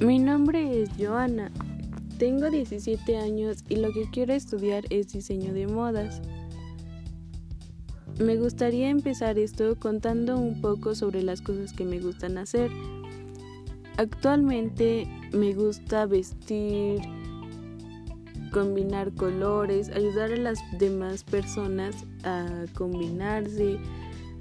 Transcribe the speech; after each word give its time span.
Mi 0.00 0.18
nombre 0.18 0.82
es 0.82 0.90
Joana. 0.98 1.50
Tengo 2.18 2.50
17 2.50 3.16
años 3.16 3.64
y 3.70 3.76
lo 3.76 3.92
que 3.92 4.04
quiero 4.10 4.34
estudiar 4.34 4.84
es 4.90 5.08
diseño 5.08 5.54
de 5.54 5.66
modas. 5.66 6.20
Me 8.18 8.36
gustaría 8.36 8.90
empezar 8.90 9.38
esto 9.38 9.78
contando 9.78 10.38
un 10.38 10.60
poco 10.60 10.94
sobre 10.94 11.22
las 11.22 11.40
cosas 11.40 11.72
que 11.72 11.86
me 11.86 11.98
gustan 11.98 12.36
hacer. 12.36 12.70
Actualmente 13.96 15.08
me 15.32 15.54
gusta 15.54 16.04
vestir, 16.04 17.00
combinar 18.52 19.14
colores, 19.14 19.88
ayudar 19.88 20.30
a 20.30 20.36
las 20.36 20.58
demás 20.78 21.24
personas 21.24 22.04
a 22.22 22.66
combinarse, 22.74 23.78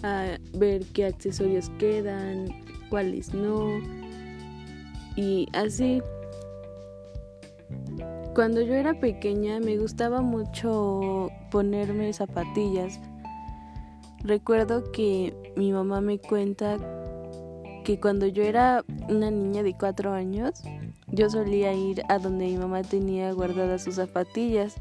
a 0.04 0.38
ver 0.54 0.84
qué 0.88 1.06
accesorios 1.06 1.70
quedan, 1.80 2.48
cuáles 2.90 3.34
no. 3.34 4.05
Y 5.16 5.48
así. 5.54 6.02
Cuando 8.34 8.62
yo 8.62 8.74
era 8.74 9.00
pequeña 9.00 9.60
me 9.60 9.78
gustaba 9.78 10.22
mucho 10.22 11.30
ponerme 11.52 12.12
zapatillas. 12.12 13.00
Recuerdo 14.24 14.92
que 14.92 15.54
mi 15.56 15.72
mamá 15.72 16.02
me 16.02 16.20
cuenta 16.20 16.78
que 17.86 18.00
cuando 18.00 18.26
yo 18.26 18.44
era 18.44 18.84
una 19.08 19.32
niña 19.32 19.64
de 19.64 19.74
cuatro 19.78 20.12
años, 20.12 20.64
yo 21.08 21.30
solía 21.30 21.72
ir 21.74 22.02
a 22.10 22.18
donde 22.18 22.48
mi 22.48 22.58
mamá 22.58 22.82
tenía 22.82 23.32
guardadas 23.32 23.84
sus 23.84 23.96
zapatillas 23.96 24.76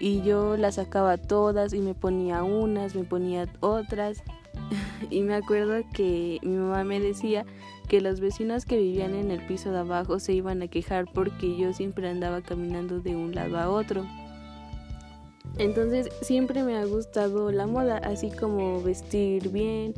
y 0.00 0.22
yo 0.22 0.56
las 0.56 0.76
sacaba 0.76 1.18
todas 1.18 1.74
y 1.74 1.78
me 1.80 1.94
ponía 1.94 2.42
unas, 2.42 2.94
me 2.94 3.04
ponía 3.04 3.46
otras 3.60 4.22
y 5.10 5.22
me 5.22 5.34
acuerdo 5.34 5.82
que 5.92 6.38
mi 6.42 6.56
mamá 6.56 6.84
me 6.84 7.00
decía 7.00 7.44
que 7.88 8.00
los 8.00 8.20
vecinos 8.20 8.64
que 8.64 8.78
vivían 8.78 9.14
en 9.14 9.30
el 9.30 9.44
piso 9.46 9.72
de 9.72 9.80
abajo 9.80 10.20
se 10.20 10.32
iban 10.32 10.62
a 10.62 10.68
quejar 10.68 11.06
porque 11.12 11.56
yo 11.56 11.72
siempre 11.72 12.08
andaba 12.08 12.40
caminando 12.40 13.00
de 13.00 13.16
un 13.16 13.34
lado 13.34 13.58
a 13.58 13.68
otro. 13.68 14.06
Entonces 15.58 16.08
siempre 16.22 16.62
me 16.62 16.76
ha 16.76 16.84
gustado 16.84 17.50
la 17.50 17.66
moda, 17.66 17.98
así 17.98 18.30
como 18.30 18.80
vestir 18.82 19.50
bien, 19.50 19.94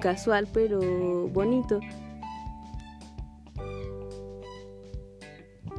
casual 0.00 0.46
pero 0.52 1.28
bonito. 1.28 1.80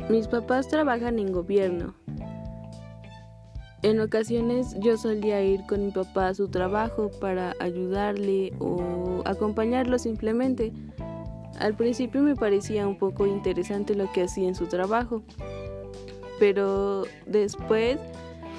Mis 0.10 0.28
papás 0.28 0.68
trabajan 0.68 1.20
en 1.20 1.32
gobierno 1.32 2.01
en 3.84 4.00
ocasiones 4.00 4.76
yo 4.80 4.98
solía 4.98 5.44
ir 5.44 5.66
con 5.66 5.86
mi 5.86 5.92
papá 5.92 6.30
a 6.30 6.34
su 6.34 6.50
trabajo 6.50 7.10
para 7.20 7.56
ayudarle 7.60 8.54
o 8.60 9.22
acompañarlo 9.26 9.98
simplemente. 9.98 10.72
Al 11.60 11.76
principio 11.76 12.22
me 12.22 12.36
parecía 12.36 12.88
un 12.88 12.98
poco 12.98 13.26
interesante 13.26 13.96
lo 13.96 14.12
que 14.12 14.24
hacía 14.24 14.48
en 14.48 14.56
su 14.56 14.68
trabajo, 14.68 15.24
pero 16.40 17.04
después 17.26 17.98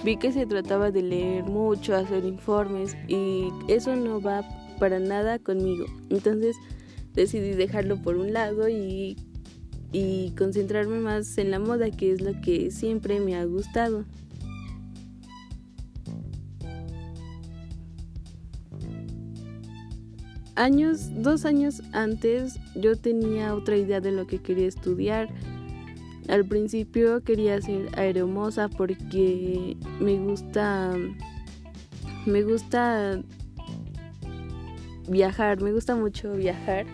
vi 0.04 0.16
que 0.16 0.32
se 0.32 0.46
trataba 0.46 0.90
de 0.90 1.02
leer 1.02 1.44
mucho, 1.44 1.94
hacer 1.94 2.24
informes 2.24 2.96
y 3.06 3.48
eso 3.68 3.94
no 3.94 4.20
va 4.20 4.42
para 4.78 4.98
nada 4.98 5.38
conmigo. 5.38 5.86
Entonces 6.10 6.56
decidí 7.14 7.52
dejarlo 7.52 7.96
por 7.96 8.16
un 8.16 8.32
lado 8.32 8.68
y, 8.68 9.16
y 9.92 10.32
concentrarme 10.36 10.98
más 10.98 11.38
en 11.38 11.52
la 11.52 11.60
moda, 11.60 11.90
que 11.90 12.10
es 12.10 12.20
lo 12.20 12.40
que 12.40 12.72
siempre 12.72 13.20
me 13.20 13.36
ha 13.36 13.44
gustado. 13.44 14.04
Años, 20.54 21.10
dos 21.22 21.46
años 21.46 21.82
antes 21.92 22.58
yo 22.74 22.96
tenía 22.96 23.54
otra 23.54 23.76
idea 23.76 24.00
de 24.00 24.12
lo 24.12 24.26
que 24.26 24.38
quería 24.42 24.68
estudiar. 24.68 25.28
Al 26.28 26.44
principio 26.44 27.22
quería 27.22 27.60
ser 27.60 27.88
aeromoza 27.98 28.68
porque 28.68 29.76
me 29.98 30.18
gusta 30.18 30.94
me 32.26 32.42
gusta 32.42 33.20
viajar, 35.08 35.60
me 35.60 35.72
gusta 35.72 35.96
mucho 35.96 36.32
viajar, 36.32 36.86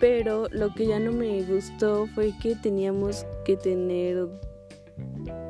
pero 0.00 0.48
lo 0.50 0.74
que 0.74 0.86
ya 0.86 0.98
no 0.98 1.12
me 1.12 1.42
gustó 1.44 2.06
fue 2.08 2.34
que 2.42 2.56
teníamos 2.56 3.24
que 3.44 3.56
tener 3.56 4.28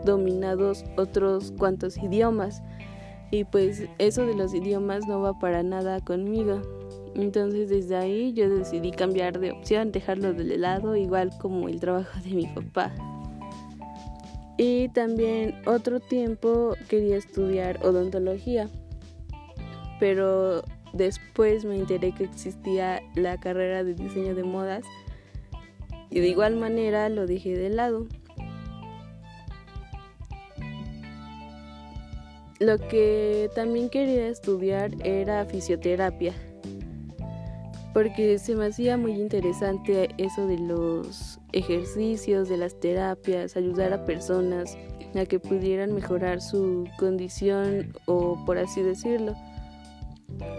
dominados 0.05 0.85
otros 0.97 1.53
cuantos 1.59 1.97
idiomas 1.97 2.63
y 3.31 3.45
pues 3.45 3.85
eso 3.99 4.27
de 4.27 4.35
los 4.35 4.55
idiomas 4.55 5.07
no 5.09 5.21
va 5.21 5.39
para 5.39 5.63
nada 5.63 6.01
conmigo. 6.01 6.61
Entonces 7.15 7.69
desde 7.69 7.97
ahí 7.97 8.33
yo 8.33 8.49
decidí 8.49 8.91
cambiar 8.91 9.39
de 9.39 9.53
opción, 9.53 9.93
dejarlo 9.93 10.33
de 10.33 10.59
lado, 10.59 10.97
igual 10.97 11.31
como 11.39 11.69
el 11.69 11.79
trabajo 11.79 12.19
de 12.25 12.31
mi 12.31 12.47
papá. 12.47 12.93
Y 14.57 14.89
también 14.91 15.55
otro 15.67 16.01
tiempo 16.01 16.75
quería 16.89 17.17
estudiar 17.17 17.85
odontología, 17.85 18.69
pero 19.99 20.63
después 20.93 21.65
me 21.65 21.77
enteré 21.77 22.13
que 22.13 22.25
existía 22.25 23.03
la 23.17 23.39
carrera 23.39 23.83
de 23.83 23.95
diseño 23.95 24.35
de 24.35 24.45
modas 24.45 24.85
y 26.11 26.21
de 26.21 26.29
igual 26.29 26.57
manera 26.57 27.09
lo 27.09 27.27
dejé 27.27 27.57
de 27.57 27.71
lado. 27.71 28.07
Lo 32.61 32.79
que 32.79 33.51
también 33.57 33.89
quería 33.89 34.29
estudiar 34.29 34.93
era 35.05 35.45
fisioterapia 35.45 36.33
porque 37.95 38.39
se 38.39 38.57
me 38.57 38.67
hacía 38.67 38.99
muy 38.99 39.13
interesante 39.13 40.11
eso 40.19 40.47
de 40.47 40.59
los 40.59 41.39
ejercicios, 41.53 42.49
de 42.49 42.59
las 42.59 42.79
terapias, 42.81 43.57
ayudar 43.57 43.95
a 43.95 44.05
personas 44.05 44.77
a 45.15 45.25
que 45.27 45.39
pudieran 45.39 45.95
mejorar 45.95 46.41
su 46.41 46.89
condición 46.99 47.93
o 48.07 48.45
por 48.45 48.59
así 48.59 48.83
decirlo. 48.83 49.35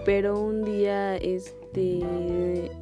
Pero 0.05 0.39
un 0.39 0.63
día 0.63 1.17
este 1.17 1.99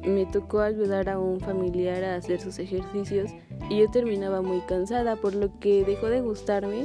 me 0.06 0.26
tocó 0.26 0.60
ayudar 0.60 1.08
a 1.08 1.18
un 1.18 1.40
familiar 1.40 2.04
a 2.04 2.14
hacer 2.16 2.40
sus 2.40 2.60
ejercicios 2.60 3.32
y 3.68 3.80
yo 3.80 3.90
terminaba 3.90 4.40
muy 4.40 4.60
cansada, 4.60 5.16
por 5.16 5.34
lo 5.34 5.58
que 5.58 5.84
dejó 5.84 6.06
de 6.06 6.20
gustarme 6.20 6.84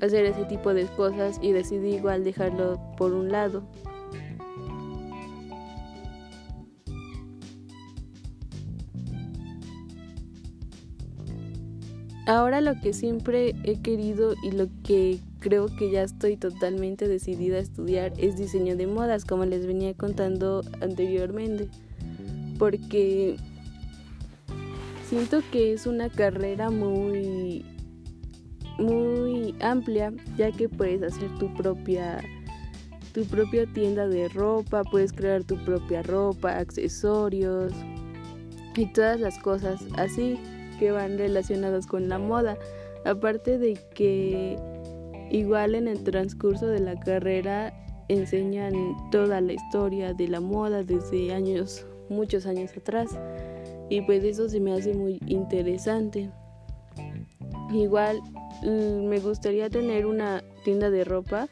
hacer 0.00 0.24
ese 0.24 0.46
tipo 0.46 0.72
de 0.72 0.86
cosas 0.86 1.38
y 1.42 1.52
decidí 1.52 1.96
igual 1.96 2.24
dejarlo 2.24 2.80
por 2.96 3.12
un 3.12 3.30
lado. 3.30 3.62
Ahora 12.30 12.60
lo 12.60 12.80
que 12.80 12.92
siempre 12.92 13.56
he 13.64 13.80
querido 13.80 14.36
y 14.44 14.52
lo 14.52 14.68
que 14.84 15.18
creo 15.40 15.66
que 15.66 15.90
ya 15.90 16.04
estoy 16.04 16.36
totalmente 16.36 17.08
decidida 17.08 17.56
a 17.56 17.60
estudiar 17.60 18.12
es 18.18 18.36
diseño 18.36 18.76
de 18.76 18.86
modas, 18.86 19.24
como 19.24 19.44
les 19.46 19.66
venía 19.66 19.94
contando 19.94 20.62
anteriormente, 20.80 21.68
porque 22.56 23.34
siento 25.08 25.42
que 25.50 25.72
es 25.72 25.88
una 25.88 26.08
carrera 26.08 26.70
muy 26.70 27.64
muy 28.78 29.56
amplia, 29.60 30.12
ya 30.38 30.52
que 30.52 30.68
puedes 30.68 31.02
hacer 31.02 31.36
tu 31.40 31.52
propia 31.54 32.22
tu 33.12 33.24
propia 33.24 33.66
tienda 33.66 34.06
de 34.06 34.28
ropa, 34.28 34.84
puedes 34.84 35.12
crear 35.12 35.42
tu 35.42 35.56
propia 35.64 36.04
ropa, 36.04 36.58
accesorios 36.58 37.72
y 38.76 38.86
todas 38.92 39.18
las 39.18 39.36
cosas 39.40 39.84
así 39.96 40.38
que 40.80 40.90
van 40.90 41.18
relacionadas 41.18 41.86
con 41.86 42.08
la 42.08 42.18
moda. 42.18 42.56
Aparte 43.04 43.58
de 43.58 43.78
que 43.94 44.58
igual 45.30 45.74
en 45.74 45.86
el 45.86 46.02
transcurso 46.02 46.66
de 46.66 46.80
la 46.80 46.98
carrera 46.98 47.74
enseñan 48.08 48.72
toda 49.12 49.42
la 49.42 49.52
historia 49.52 50.14
de 50.14 50.26
la 50.26 50.40
moda 50.40 50.82
desde 50.82 51.34
años, 51.34 51.86
muchos 52.08 52.46
años 52.46 52.74
atrás. 52.76 53.10
Y 53.90 54.00
pues 54.00 54.24
eso 54.24 54.48
se 54.48 54.58
me 54.58 54.72
hace 54.72 54.94
muy 54.94 55.20
interesante. 55.26 56.30
Igual 57.72 58.20
mm, 58.62 59.06
me 59.06 59.20
gustaría 59.20 59.68
tener 59.68 60.06
una 60.06 60.42
tienda 60.64 60.90
de 60.90 61.04
ropa 61.04 61.48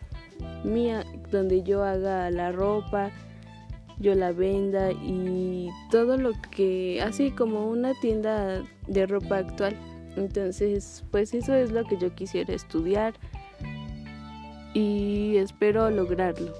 mía 0.64 1.04
donde 1.30 1.62
yo 1.62 1.84
haga 1.84 2.30
la 2.30 2.50
ropa, 2.50 3.10
yo 4.00 4.14
la 4.14 4.32
venda 4.32 4.92
y 4.92 5.68
todo 5.90 6.16
lo 6.16 6.32
que, 6.50 7.00
así 7.02 7.30
como 7.30 7.68
una 7.68 7.94
tienda 8.00 8.62
de 8.86 9.06
ropa 9.06 9.38
actual. 9.38 9.76
Entonces, 10.16 11.04
pues 11.10 11.34
eso 11.34 11.54
es 11.54 11.70
lo 11.70 11.84
que 11.84 11.96
yo 11.98 12.14
quisiera 12.14 12.54
estudiar 12.54 13.14
y 14.74 15.36
espero 15.36 15.90
lograrlo. 15.90 16.52